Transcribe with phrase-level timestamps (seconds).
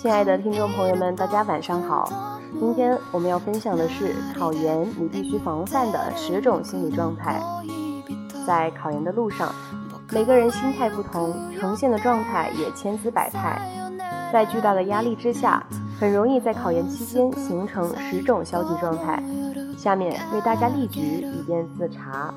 [0.00, 2.10] 亲爱的听众朋友们，大家晚上好。
[2.58, 7.38] 今天我们要分享的是考研你必须防范的十种心理状态。
[8.46, 9.54] 在考研的路上，
[10.10, 13.60] 每个人心态不同，呈现的状态也千姿百态。
[14.32, 15.62] 在巨大的压力之下，
[16.00, 19.22] 很容易在考研期间形成十种消极状态。
[19.76, 22.32] 下面为大家例举，以便自查。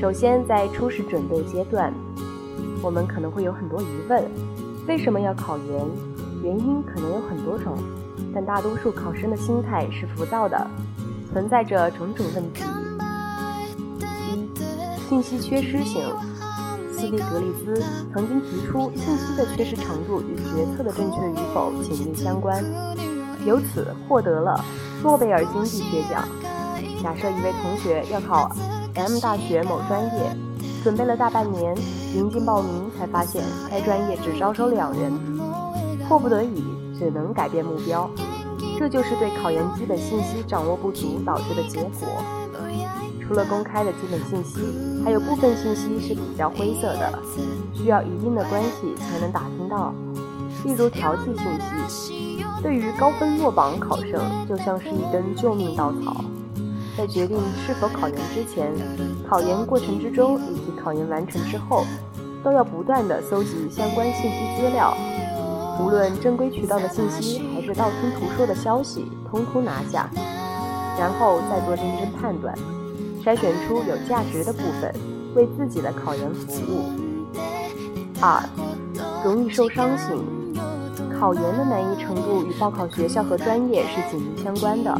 [0.00, 1.92] 首先，在初始准备阶段，
[2.80, 4.22] 我们可能会有很多疑问：
[4.86, 6.15] 为什么要考研？
[6.46, 7.76] 原因可能有很多种，
[8.32, 10.64] 但大多数考生的心态是浮躁的，
[11.32, 12.62] 存在着种种问题。
[14.30, 14.48] 一、
[15.08, 16.04] 信息缺失型。
[16.92, 17.82] 斯蒂格利兹
[18.14, 22.64] 曾经提出，信息的缺失程度与决策的正确与否紧密相关，
[23.44, 24.64] 由此获得了
[25.02, 26.26] 诺贝尔经济学奖。
[27.02, 28.50] 假设一位同学要考
[28.94, 30.36] M 大学某专业，
[30.84, 31.74] 准备了大半年，
[32.14, 35.12] 临近报名才发现该专业只招收两人。
[36.08, 36.64] 迫不得已，
[36.98, 38.08] 只能改变目标，
[38.78, 42.08] 这就是对考研基本信息掌握不足导致的结果。
[43.26, 44.60] 除了公开的基本信息，
[45.04, 47.18] 还有部分信息是比较灰色的，
[47.74, 49.92] 需要一定的关系才能打听到。
[50.64, 51.44] 例如调剂信
[51.88, 56.24] 息，对于高分落榜考生，就像是一根救命稻草。
[56.96, 58.72] 在决定是否考研之前、
[59.28, 61.84] 考研过程之中以及考研完成之后，
[62.44, 64.96] 都要不断的搜集相关信息资料。
[65.78, 70.08] 无论正规渠道的信息还是道听途说的消息，通通拿下，
[70.98, 72.56] 然后再做认真判断，
[73.22, 74.92] 筛选出有价值的部分，
[75.34, 76.90] 为自己的考研服务。
[78.20, 78.42] 二，
[79.22, 80.24] 容易受伤型，
[81.18, 84.98] 考研的难易程度与报考学校和专业是紧密相关的，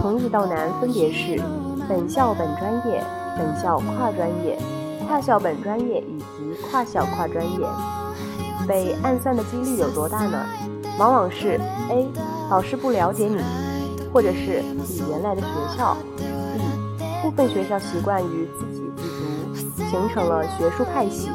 [0.00, 1.40] 从易到难分别是
[1.88, 3.04] 本校本专业、
[3.38, 4.58] 本校跨专业、
[5.06, 7.60] 跨校本专业以及跨校跨专业。
[8.68, 10.44] 被暗算的几率有多大呢？
[10.98, 11.58] 往往是
[11.90, 12.06] A
[12.50, 13.42] 老师不了解你，
[14.12, 15.96] 或者是你原来的学校
[16.98, 21.30] ；B 部分学校习惯于自给自足，形成了学术派系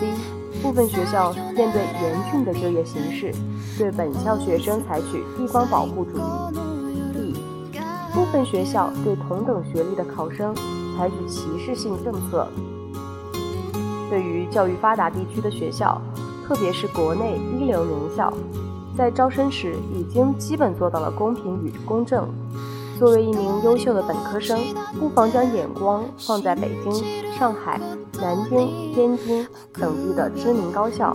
[0.00, 3.34] ；C 部分学校面对严峻的就业形势，
[3.76, 6.22] 对本校学生采取地方保护主义
[7.12, 7.34] ；D
[8.14, 10.54] 部分学校对同等学历的考生
[10.96, 12.48] 采取歧视性政策。
[14.08, 16.00] 对于教育发达地区的学校。
[16.46, 18.32] 特别是国内一流名校，
[18.96, 22.28] 在招生时已经基本做到了公平与公正。
[22.98, 24.60] 作为一名优秀的本科生，
[25.00, 26.92] 不妨将眼光放在北京、
[27.36, 27.80] 上海、
[28.20, 31.12] 南京、天津等地的知名高校，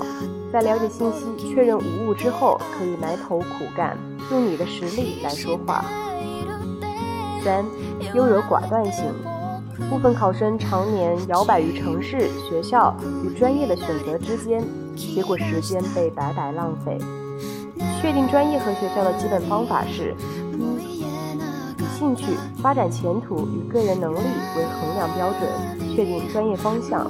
[0.51, 3.45] 在了解信息、确认无误之后，可以埋头苦
[3.77, 3.97] 干，
[4.29, 5.85] 用你的实力来说话。
[7.41, 7.63] 三、
[8.13, 9.05] 优柔寡断型，
[9.89, 14.63] 部分考生常年摇摆于城市、学校与专业的选择之间。
[14.95, 16.97] 结果时间被白白浪费。
[18.01, 20.13] 确定专业和学校的基本方法是：
[20.57, 20.61] 一、
[20.97, 21.05] 以
[21.97, 22.25] 兴趣、
[22.61, 24.19] 发展前途与个人能力
[24.57, 27.07] 为衡量标准，确定专业方向；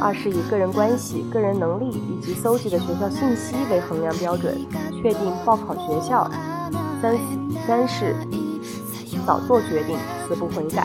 [0.00, 4.58] 二是以个人关系、个人能力以及搜集的学校信息为衡量标准，
[5.02, 6.26] 确定报考学校；
[7.02, 7.14] 三
[7.66, 8.16] 三是
[9.26, 10.84] 早做决定，死不悔改；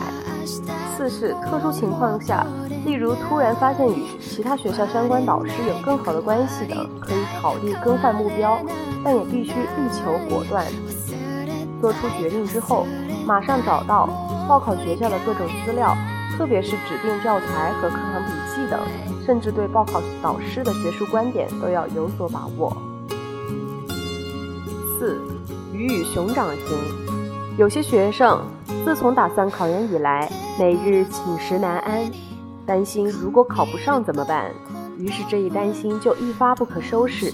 [0.96, 2.46] 四是特殊情况下。
[2.84, 8.58] 例如，突然发现与其他学校相关导师有更好的关系等，可以考虑更换目标，
[9.04, 10.64] 但也必须力求果断。
[11.80, 12.86] 做出决定之后，
[13.26, 14.08] 马上找到
[14.48, 15.94] 报考学校的各种资料，
[16.36, 18.80] 特别是指定教材和课堂笔记等，
[19.26, 22.74] 甚至对报考导师的学术观点都要有所把握。
[24.98, 25.20] 四，
[25.72, 26.78] 鱼与熊掌型，
[27.58, 28.40] 有些学生
[28.88, 30.26] 自从打算考研以来，
[30.58, 32.10] 每日寝食难安。
[32.64, 34.50] 担心如果考不上怎么办？
[34.96, 37.30] 于是这一担心就一发不可收拾，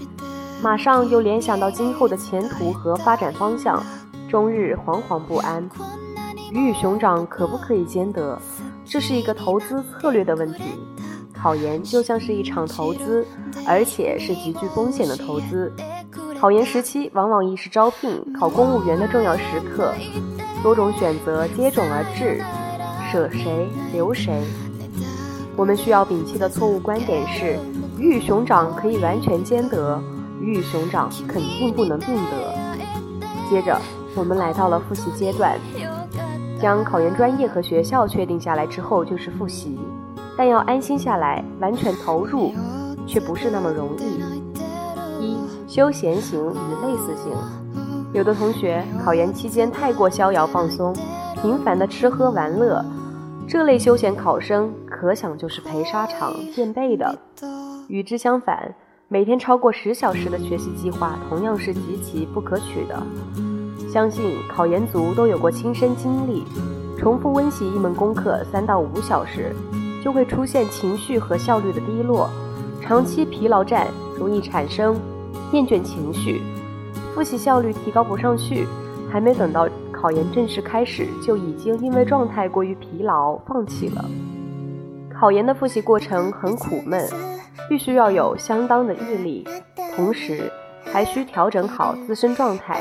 [0.61, 3.81] 马上又联想到今后的前途和发展方向，
[4.29, 5.71] 终日惶惶不安。
[6.51, 8.37] 鱼与熊掌可不可以兼得？
[8.85, 10.65] 这是一个投资策略的问题。
[11.33, 13.25] 考研就像是一场投资，
[13.65, 15.73] 而且是极具风险的投资。
[16.41, 19.95] 考研时期往往亦是招聘考公务员的重要时刻，
[20.65, 22.43] 多种选择接踵而至，
[23.13, 24.43] 舍谁留谁？
[25.57, 27.59] 我们需要摒弃的错误观点是：
[27.99, 30.01] 鱼与熊掌可以完全兼得，
[30.41, 32.55] 鱼与熊掌肯定不能并得。
[33.51, 33.79] 接着，
[34.15, 35.61] 我们来到了复习阶段，
[36.59, 39.79] 将考研专业和学校确定下来之后就是复习，
[40.35, 42.55] 但要安心下来，完全投入，
[43.07, 45.23] 却不是那么容易。
[45.23, 45.37] 一、
[45.69, 47.35] 休闲型与类似型，
[48.15, 50.95] 有的同学考研期间太过逍遥放松，
[51.43, 52.83] 频繁的吃喝玩乐。
[53.45, 57.19] 这类休闲考生，可想就是陪沙场垫背的。
[57.89, 58.73] 与之相反，
[59.09, 63.03] 每天超过十小时的学习计划同样是极其不可取的。
[63.93, 66.45] 相信考研族都有过亲身经历，
[66.97, 69.53] 重复温习一门功课三到五小时，
[70.05, 72.31] 就会出现情绪和效率的低落，
[72.81, 74.95] 长期疲劳战容易产生
[75.51, 76.41] 厌倦情绪，
[77.15, 78.67] 复习效率提高不上去，
[79.09, 84.05] 还没等到考研正式开始，就已经因为状态过于疲劳放弃了。
[85.17, 87.09] 考研的复习过程很苦闷，
[87.69, 89.47] 必须要有相当的毅力，
[89.95, 90.51] 同时
[90.85, 92.81] 还需调整好自身状态。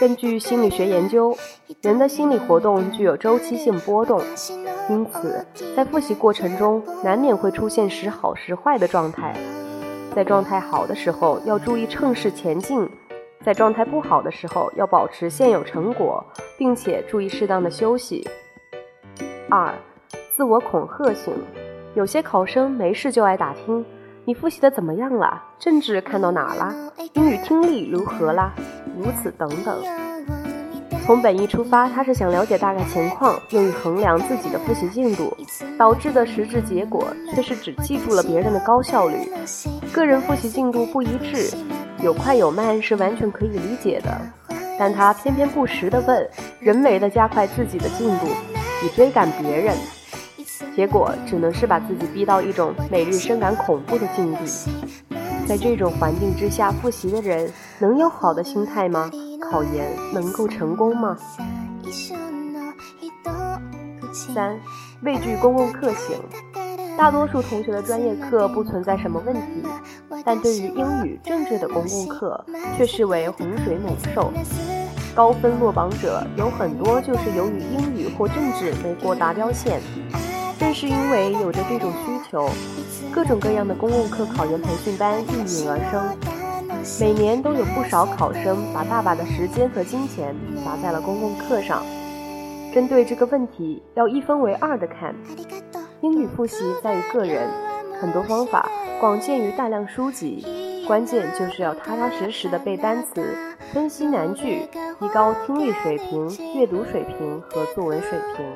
[0.00, 1.36] 根据心理学研究，
[1.82, 4.20] 人的心理活动具有周期性波动，
[4.88, 5.46] 因此
[5.76, 9.36] 在复习过程中难免会出现时好时坏的状态。
[10.14, 12.86] 在状态好的时候，要注意乘势前进；
[13.44, 16.24] 在状态不好的时候，要保持现有成果，
[16.56, 18.26] 并且注意适当的休息。
[19.50, 19.72] 二。
[20.36, 21.32] 自我恐吓型，
[21.94, 23.86] 有些考生没事就爱打听
[24.24, 26.74] 你复习的怎么样了，政治看到哪了，
[27.12, 28.52] 英语听力如何啦，
[28.98, 29.80] 如此等等。
[31.06, 35.32] 从本意出发，他是想了解大概情况，用于衡量自己的复习进度，
[35.78, 39.30] 导致的实质结果却是只记住了别人的高效率，
[39.92, 41.56] 个人复习进度不一致，
[42.00, 44.20] 有快有慢是完全可以理解的，
[44.78, 46.28] 但他偏偏不时地问，
[46.60, 48.26] 人为的加快自己的进度，
[48.84, 49.74] 以追赶别人。
[50.76, 54.70] 结果只能是把自己逼到一种每日深感恐怖的境地。
[55.46, 59.10] 在这种环境之下复习的人，能有好的心态吗？
[59.50, 61.16] 考研能够成功吗？
[64.34, 64.58] 三，
[65.02, 66.16] 畏惧公共课型。
[66.96, 69.62] 大多数同学的专业课不存在什么问题，
[70.24, 72.44] 但对于英语、政治的公共课
[72.76, 74.32] 却视为洪水猛兽。
[75.14, 79.80] 高分落榜者有很多就是由于英语或政治没过达标线。
[80.58, 82.48] 正是因为有着这种需求，
[83.12, 86.16] 各种各样的公共课考研培训班应运而生。
[87.00, 90.34] 每年都有不少考生把大把的时间和金钱
[90.64, 91.82] 砸在了公共课上。
[92.72, 95.14] 针对这个问题，要一分为二的看。
[96.02, 97.48] 英语复习在于个人，
[98.00, 98.68] 很多方法
[99.00, 100.44] 广见于大量书籍，
[100.86, 103.22] 关键就是要踏踏实实的背单词、
[103.72, 104.68] 分析难句，
[104.98, 108.46] 提高听力水平、阅读水平和作文水平。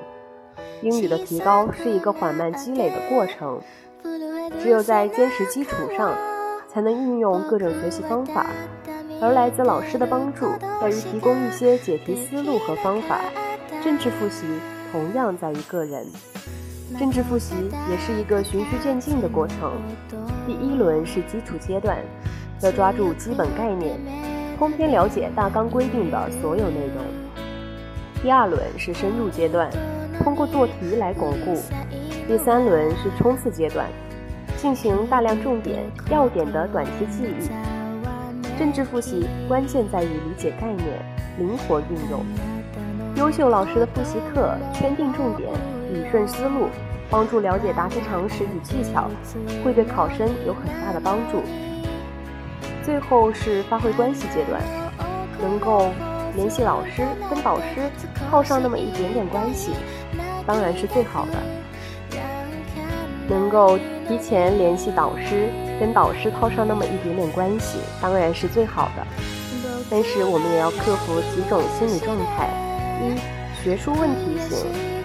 [0.82, 3.61] 英语的提高是一个缓慢积累的过程，
[4.62, 6.17] 只有在坚实基础上，
[6.69, 8.46] 才能运用各种学习方法。
[9.20, 10.46] 而来自老师的帮助，
[10.81, 13.20] 在于提供一些解题思路和方法。
[13.82, 14.46] 政治复习
[14.90, 16.06] 同样在于个人，
[16.96, 17.55] 政治复习
[17.90, 19.73] 也是一个循序渐进的过程。
[20.46, 21.99] 第一轮是基础阶段，
[22.62, 23.99] 要抓住基本概念，
[24.58, 27.05] 通篇了解大纲规定的所有内容。
[28.23, 29.69] 第二轮是深入阶段。
[30.25, 31.55] 通过做题来巩固。
[32.26, 33.87] 第三轮是冲刺阶段，
[34.56, 38.58] 进行大量重点、要点的短期记忆。
[38.58, 40.88] 政治复习关键在于理解概念，
[41.38, 42.25] 灵活运用。
[43.14, 45.49] 优秀老师的复习课圈定重点，
[45.93, 46.69] 理顺思路，
[47.11, 49.11] 帮助了解答题常识与技巧，
[49.64, 51.43] 会对考生有很大的帮助。
[52.85, 54.62] 最后是发挥关系阶段，
[55.40, 55.90] 能够。
[56.37, 57.90] 联系老师，跟导师
[58.31, 59.73] 套上那么一点点关系，
[60.46, 61.32] 当然是最好的。
[63.29, 63.76] 能够
[64.06, 65.49] 提前联系导师，
[65.80, 69.04] 跟导师套上那么一点点关系，当然是最好的。
[69.90, 72.49] 但是我们也要克服几种心理状态：
[73.02, 73.18] 一、
[73.61, 74.98] 学术问题型。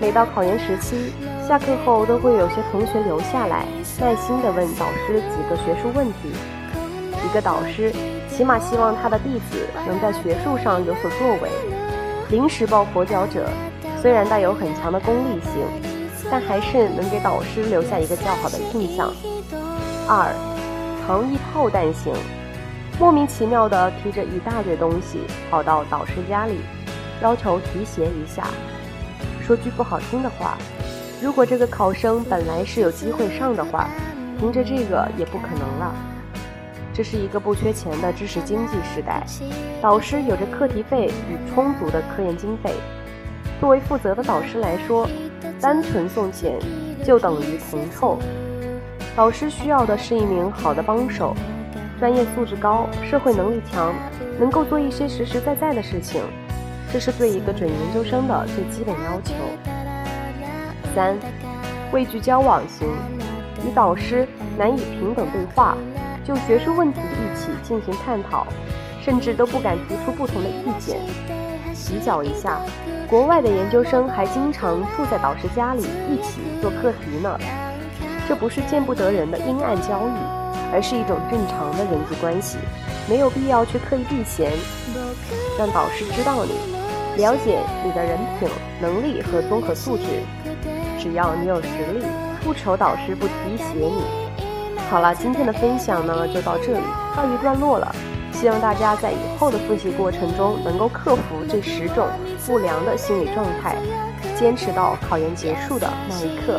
[0.00, 1.12] 每到考研时期，
[1.46, 3.66] 下课后都会有些同学留下来，
[4.00, 6.32] 耐心地问导师几个学术问题。
[7.24, 7.92] 一个导师。
[8.30, 11.50] 起码希望他的弟子能在学术上有所作为。
[12.30, 13.46] 临时抱佛脚者
[14.00, 15.66] 虽然带有很强的功利性，
[16.30, 19.12] 但还是能给导师留下一个较好的印象。
[20.08, 20.32] 二，
[21.06, 22.14] 藏一炮弹型，
[22.98, 25.18] 莫名其妙的提着一大堆东西
[25.50, 26.60] 跑到导师家里，
[27.20, 28.44] 要求提携一下。
[29.50, 30.56] 说句不好听的话，
[31.20, 33.88] 如果这个考生本来是有机会上的话，
[34.38, 35.92] 凭着这个也不可能了。
[36.94, 39.26] 这是一个不缺钱的知识经济时代，
[39.82, 42.72] 导师有着课题费与充足的科研经费。
[43.58, 45.10] 作为负责的导师来说，
[45.60, 46.56] 单纯送钱
[47.04, 48.20] 就等于铜臭。
[49.16, 51.34] 导师需要的是一名好的帮手，
[51.98, 53.92] 专业素质高，社会能力强，
[54.38, 56.22] 能够做一些实实在在的事情。
[56.92, 59.34] 这是对一个准研究生的最基本要求。
[60.94, 61.16] 三，
[61.92, 62.88] 畏惧交往型，
[63.64, 64.26] 与导师
[64.58, 65.76] 难以平等对话。
[66.24, 68.46] 就学术问题一起进行探讨，
[69.02, 70.98] 甚至都不敢提出不同的意见。
[71.88, 72.60] 比较一下，
[73.08, 77.38] 国外的研究生还经常住在导师家里一起做课题呢。
[78.28, 80.40] 这不是见不得人的阴暗交易。
[80.72, 82.56] 而是一种正常的人际关系，
[83.08, 84.52] 没有必要去刻意避嫌，
[85.58, 86.52] 让导师知道你，
[87.20, 88.48] 了解你的人品、
[88.80, 90.04] 能力和综合素质。
[90.98, 92.04] 只要你有实力，
[92.42, 94.02] 不愁导师不提携你。
[94.90, 96.80] 好了，今天的分享呢就到这里，
[97.14, 97.94] 告一段落了。
[98.32, 102.08] 希望大家在以后的复习过程中能够克服这十种
[102.46, 103.76] 不良的心理状态，
[104.38, 106.58] 坚持到考研结束的那一刻。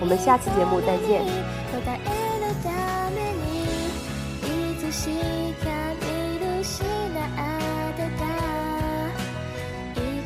[0.00, 1.22] 我们下期节目再见。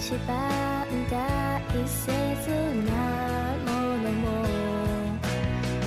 [0.05, 2.51] しば大切
[2.85, 2.93] な
[3.65, 4.23] ものも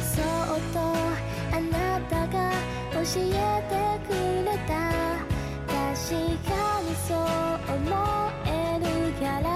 [0.01, 0.79] そっと
[1.55, 2.35] あなたが
[2.93, 4.09] 教えてく
[4.43, 4.73] れた
[5.67, 5.77] 確
[6.49, 6.49] か
[6.81, 7.17] にそう
[7.75, 7.85] 思
[8.47, 8.85] える
[9.21, 9.47] から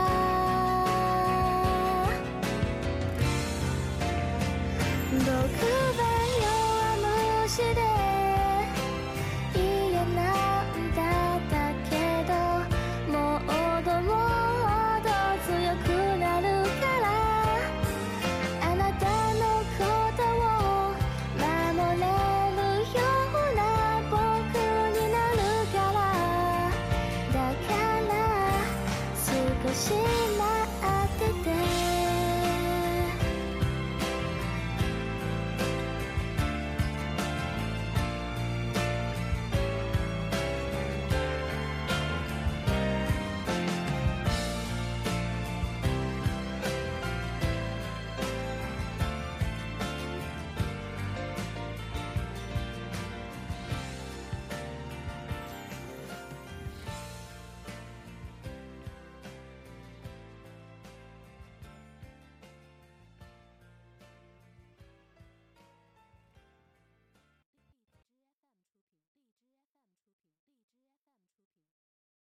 [5.09, 5.70] 僕